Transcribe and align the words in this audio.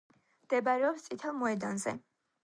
მდებარეობს 0.45 1.05
წითელ 1.09 1.35
მოედანზე. 1.41 1.93